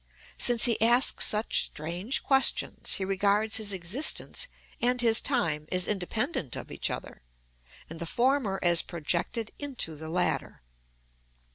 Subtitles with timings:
[0.39, 4.47] Since he asks such strange questions, he regards his existence
[4.81, 7.21] and his time as independent of each other,
[7.87, 10.63] and the former as projected into the latter.